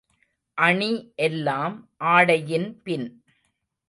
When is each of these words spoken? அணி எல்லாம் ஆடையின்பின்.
அணி 0.57 0.89
எல்லாம் 1.15 1.75
ஆடையின்பின். 2.05 3.07